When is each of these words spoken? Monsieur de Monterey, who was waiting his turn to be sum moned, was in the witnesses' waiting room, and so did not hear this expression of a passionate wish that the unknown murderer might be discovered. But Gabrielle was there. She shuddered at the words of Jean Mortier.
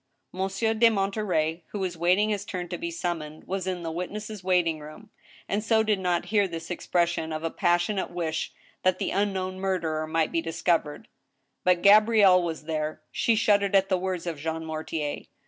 Monsieur 0.31 0.73
de 0.73 0.89
Monterey, 0.89 1.63
who 1.67 1.77
was 1.77 1.95
waiting 1.95 2.29
his 2.29 2.43
turn 2.43 2.67
to 2.69 2.77
be 2.79 2.89
sum 2.89 3.19
moned, 3.19 3.43
was 3.43 3.67
in 3.67 3.83
the 3.83 3.91
witnesses' 3.91 4.43
waiting 4.43 4.79
room, 4.79 5.11
and 5.47 5.63
so 5.63 5.83
did 5.83 5.99
not 5.99 6.25
hear 6.33 6.47
this 6.47 6.71
expression 6.71 7.31
of 7.31 7.43
a 7.43 7.51
passionate 7.51 8.09
wish 8.09 8.51
that 8.81 8.97
the 8.97 9.11
unknown 9.11 9.59
murderer 9.59 10.07
might 10.07 10.31
be 10.31 10.41
discovered. 10.41 11.07
But 11.63 11.83
Gabrielle 11.83 12.41
was 12.41 12.63
there. 12.63 13.03
She 13.11 13.35
shuddered 13.35 13.75
at 13.75 13.89
the 13.89 13.97
words 13.99 14.25
of 14.25 14.39
Jean 14.39 14.65
Mortier. 14.65 15.25